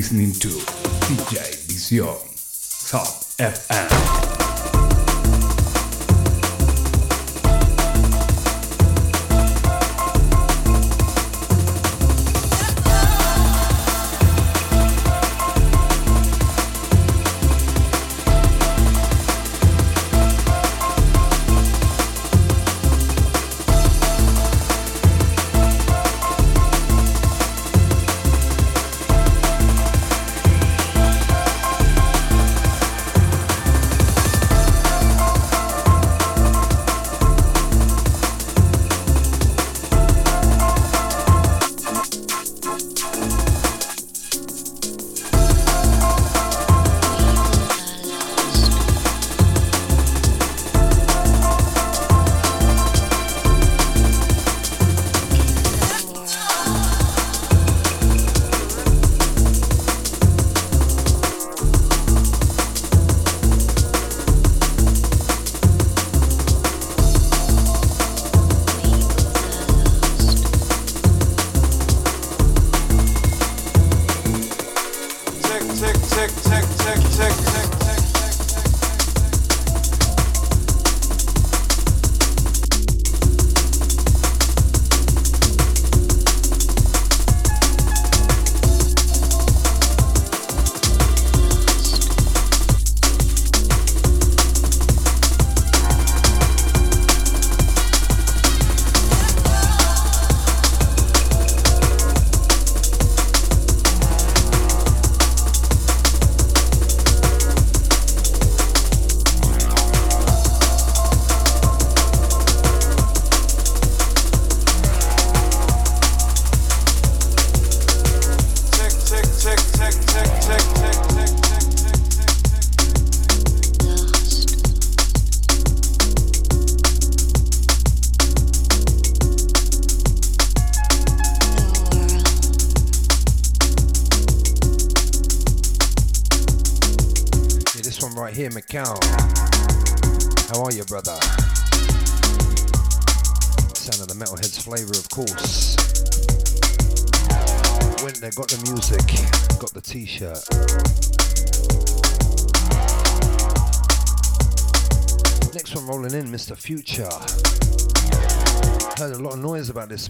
[0.04, 0.50] Listening to
[1.08, 2.18] DJ Visión.
[2.90, 3.08] Top
[3.40, 4.23] FM.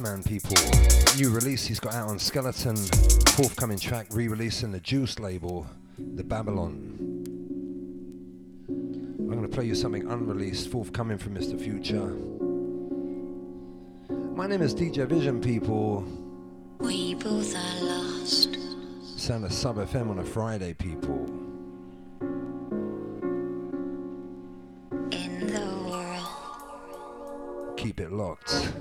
[0.04, 0.58] Man, people.
[1.16, 2.76] New release he's got out on Skeleton.
[3.38, 5.66] Forthcoming track re-releasing the Juice label,
[5.98, 7.00] The Babylon.
[8.68, 11.58] I'm going to play you something unreleased, forthcoming from Mr.
[11.58, 12.18] Future.
[14.36, 16.06] My name is DJ Vision, people.
[16.80, 18.58] We both are lost.
[19.16, 21.26] Sound of Sub FM on a Friday, people.
[25.12, 27.78] In the world.
[27.78, 28.74] Keep it locked.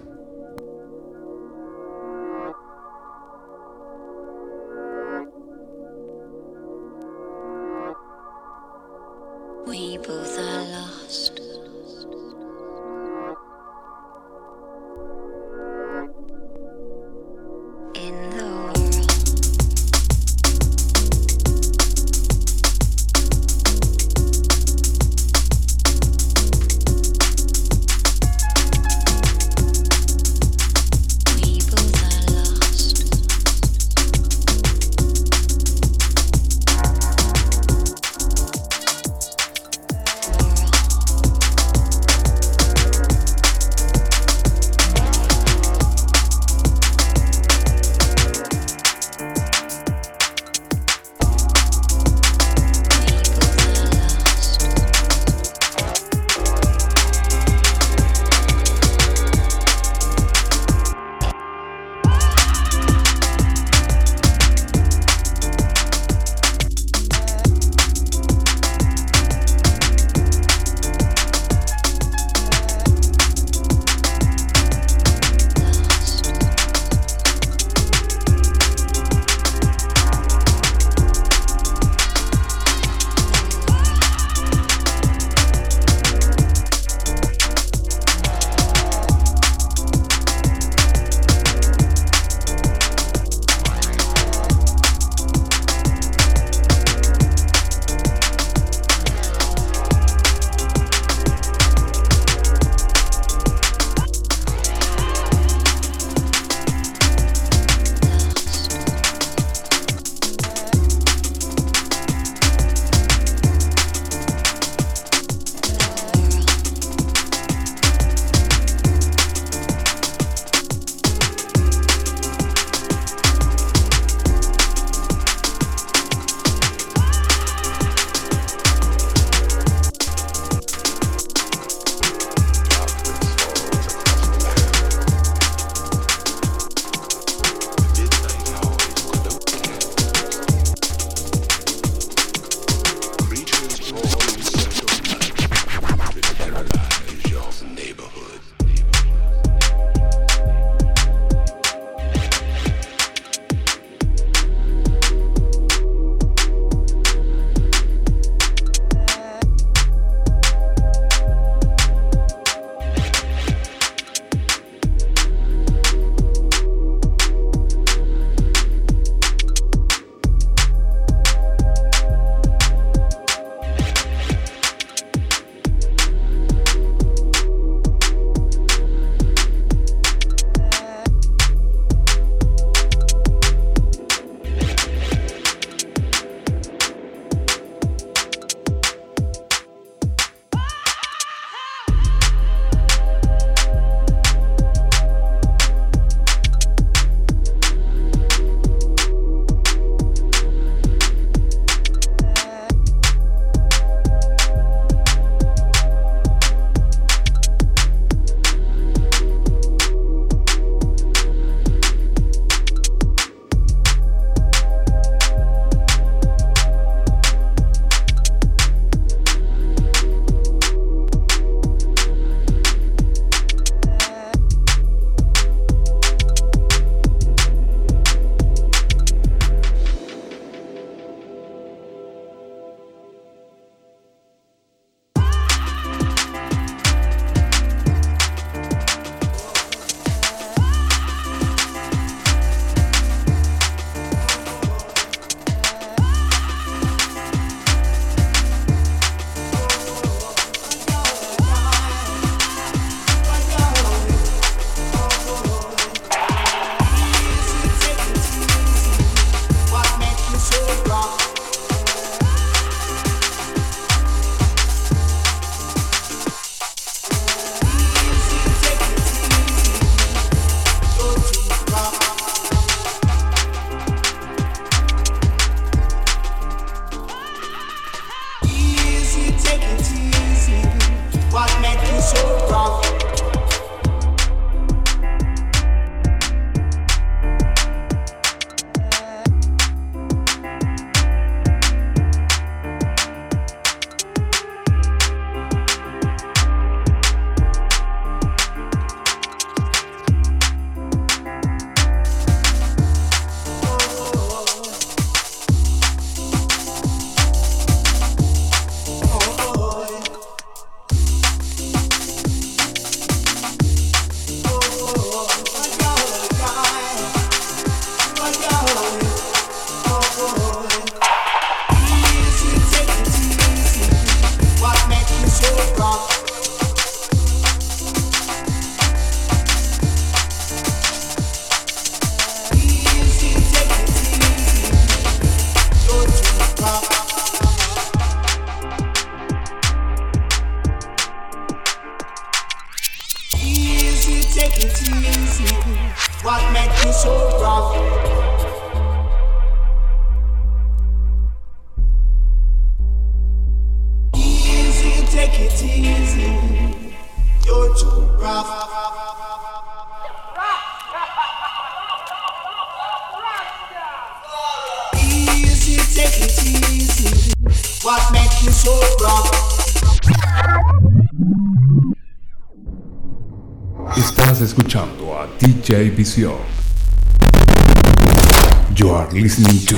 [379.23, 379.77] listening to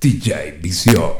[0.00, 1.19] DJ Vision.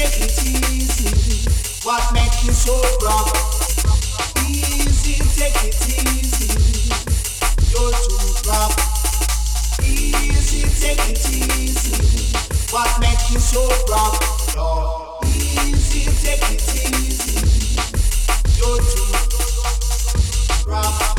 [0.00, 0.32] take it
[0.72, 1.50] easy.
[1.84, 2.72] What makes you so
[3.02, 3.28] wrong?
[4.48, 6.88] Easy, take it easy.
[7.70, 8.76] You too rough.
[9.84, 12.34] Easy, take it easy.
[12.72, 15.24] What makes you so rough?
[15.36, 16.62] Easy, take it
[16.96, 17.76] easy.
[18.56, 19.04] You're too
[20.66, 21.09] rough.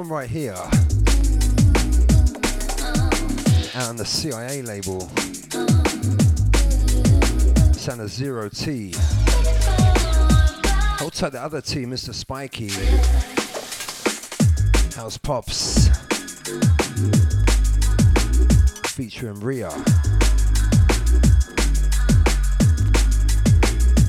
[0.00, 0.54] One right here,
[3.74, 5.00] out on the CIA label,
[7.74, 8.92] Santa Zero T.
[11.12, 12.14] Tight the other T, Mr.
[12.14, 12.70] Spiky.
[14.96, 15.88] House Pops.
[18.94, 19.68] Featuring Ria.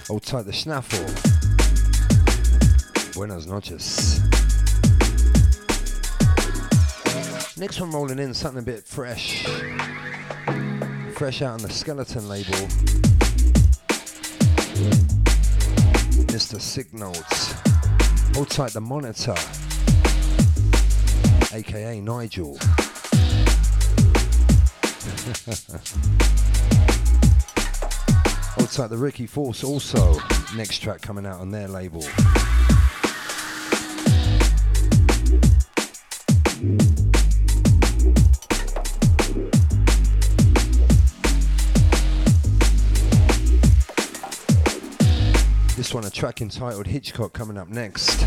[0.07, 1.03] Hold tight the Schnaffle.
[3.13, 4.30] Buenas noches.
[7.61, 9.45] Next one rolling in, something a bit fresh.
[11.13, 12.57] Fresh out on the Skeleton label.
[16.25, 16.59] Mr.
[16.59, 17.53] Signals.
[18.33, 19.35] Hold tight the Monitor.
[21.55, 22.57] AKA Nigel.
[28.55, 30.17] Hold tight the Ricky Force also.
[30.55, 32.03] Next track coming out on their label.
[46.11, 48.25] Track entitled Hitchcock, coming up next.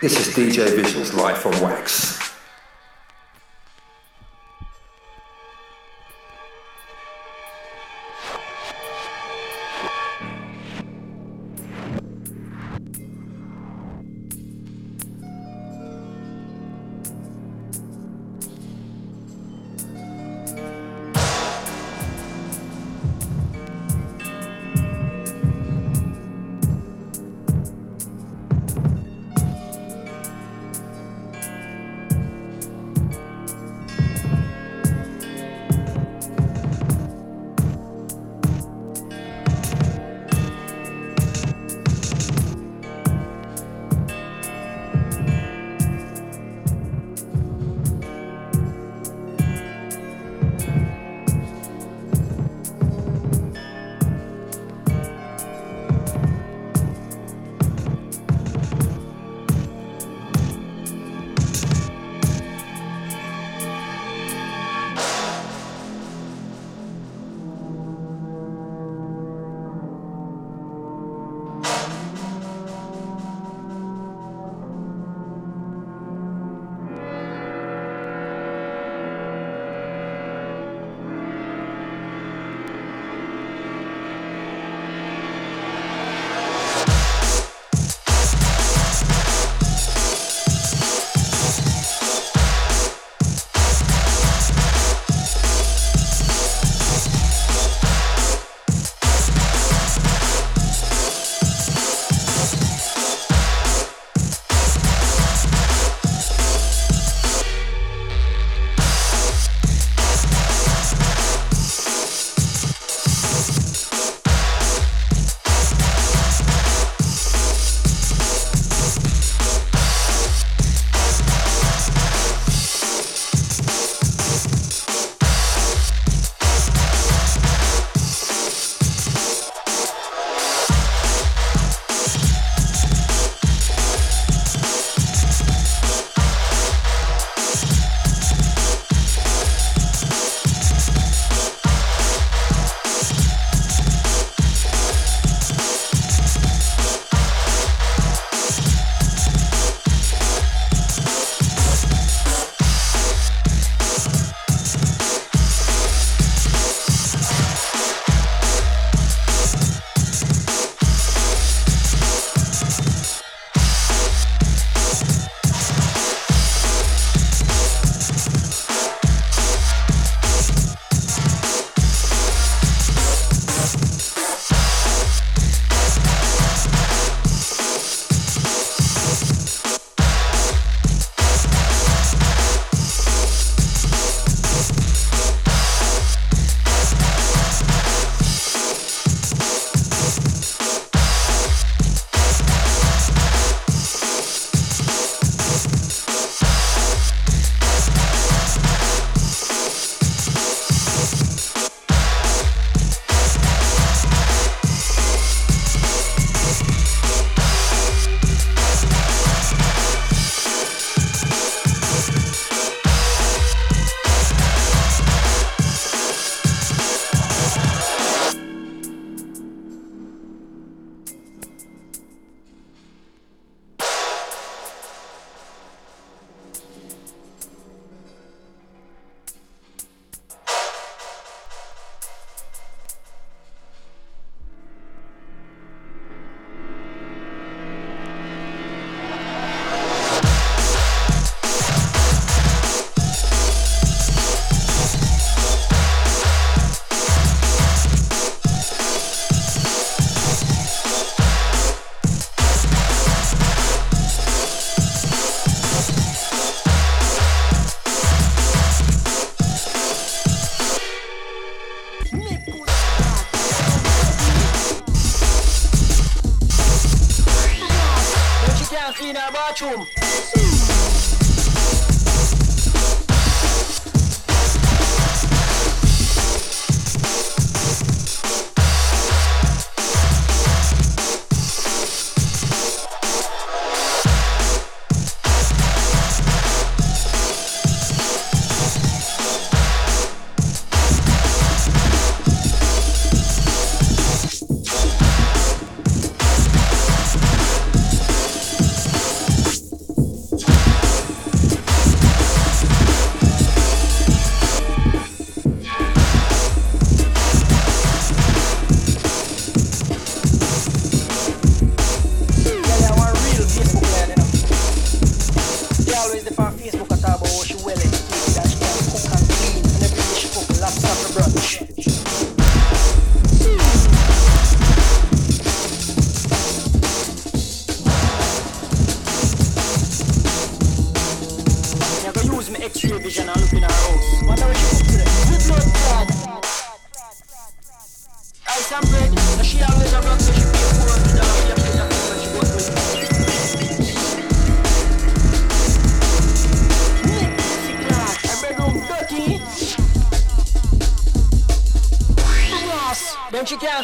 [0.00, 2.21] This is DJ Visions live from Wax.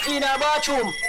[0.06, 0.20] Then
[0.62, 1.07] she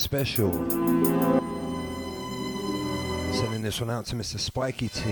[0.00, 0.50] special.
[3.32, 4.38] Sending this one out to Mr.
[4.38, 5.02] Spiky T.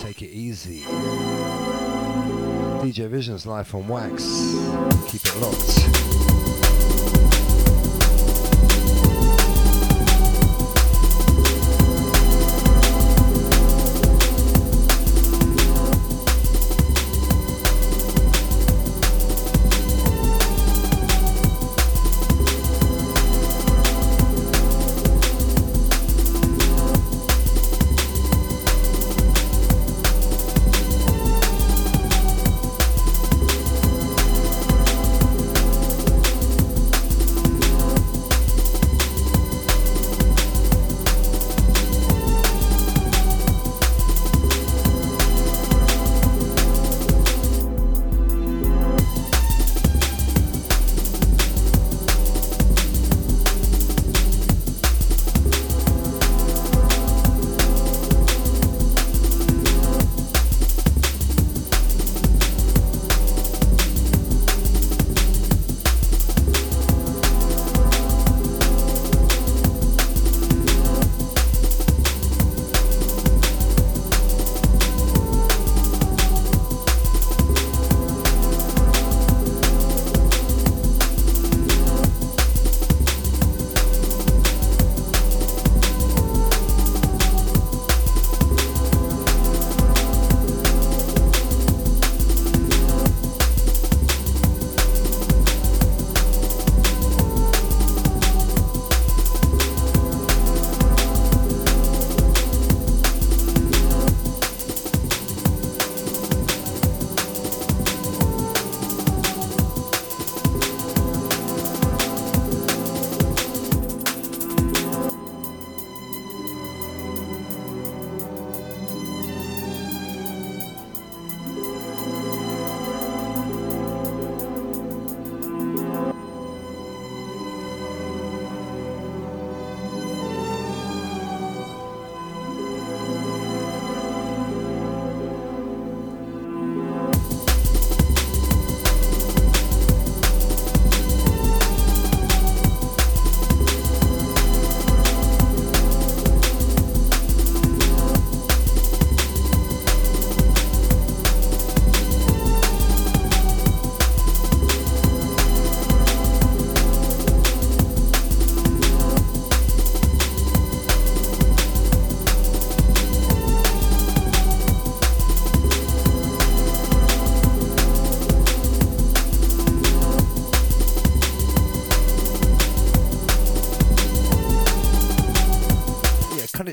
[0.00, 0.80] Take it easy.
[2.80, 4.24] DJ Vision's life on wax.
[5.06, 5.99] Keep it locked.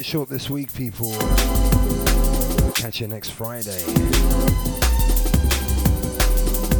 [0.07, 1.11] Short this week, people.
[2.75, 3.79] Catch you next Friday.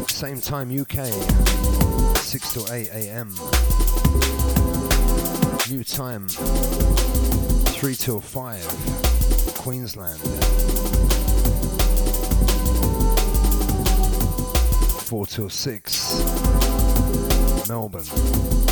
[0.07, 1.07] Same time UK,
[2.15, 3.35] 6 to 8 a.m.
[5.69, 10.21] New time, 3 till 5, Queensland.
[15.01, 16.23] 4 till 6,
[17.67, 18.66] Melbourne.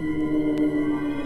[0.00, 0.08] Track.
[0.08, 1.19] This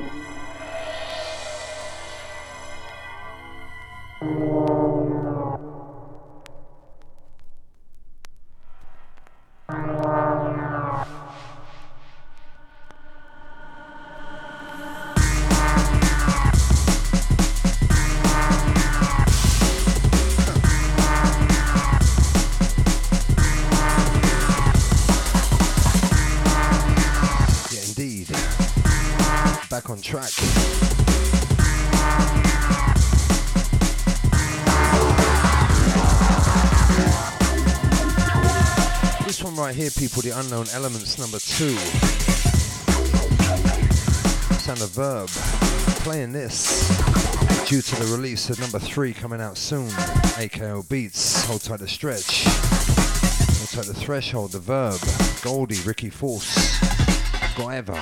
[39.96, 41.76] people, the unknown elements number two.
[44.58, 45.28] Sound of verb.
[46.02, 46.88] Playing this
[47.66, 49.88] due to the release of number three coming out soon.
[50.38, 51.44] AKO Beats.
[51.44, 52.44] Hold tight the stretch.
[52.44, 55.00] Hold tight the threshold, the verb.
[55.42, 56.78] Goldie, Ricky Force.
[57.54, 57.98] Forever.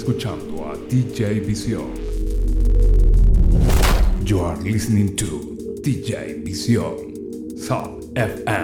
[0.00, 1.92] Escuchando a DJ Visión.
[4.24, 5.26] You are listening to
[5.82, 7.12] DJ Visión.
[7.58, 8.59] Sub FM.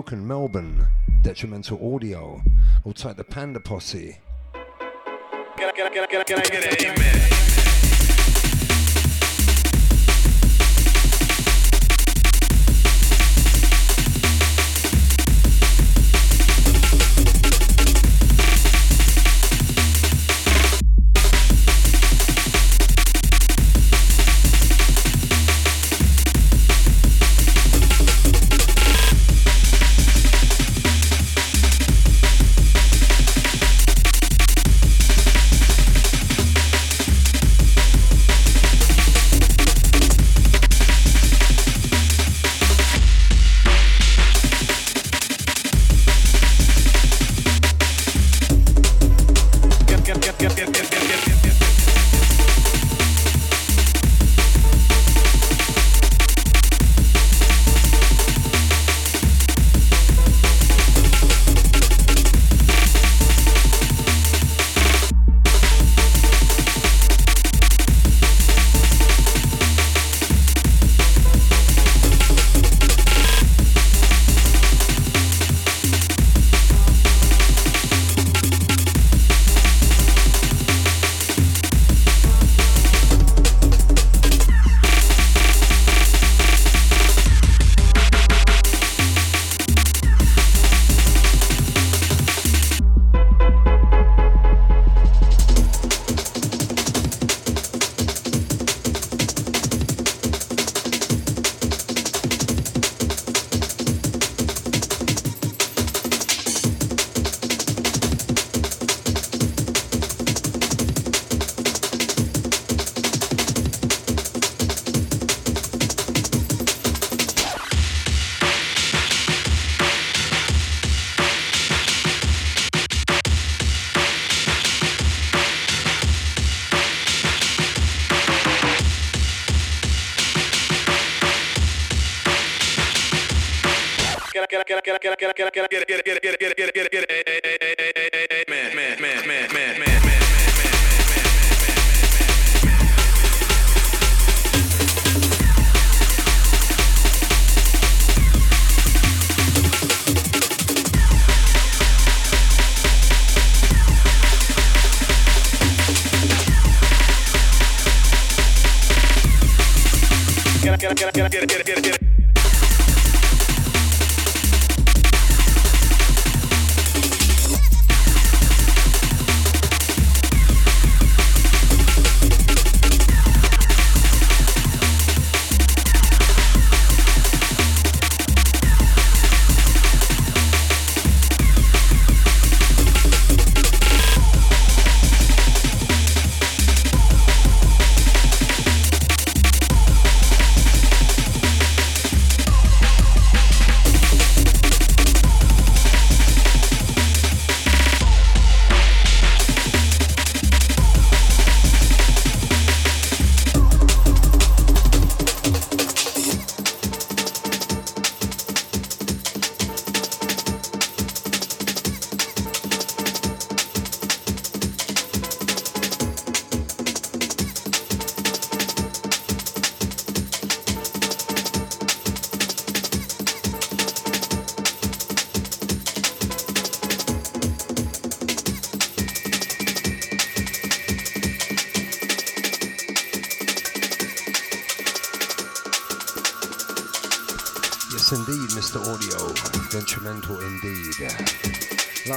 [0.00, 0.86] Token Melbourne,
[1.22, 2.40] Detrimental Audio.
[2.84, 4.16] Hold tight the Panda Posse.
[5.58, 7.39] Can I, can I, can I,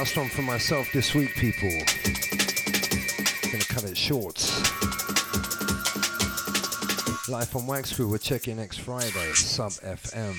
[0.04, 1.66] Last one for myself this week, people.
[1.66, 4.36] I'm Gonna cut it short.
[7.26, 10.34] Life on Wax Crew, we're checking next Friday, Sub FM.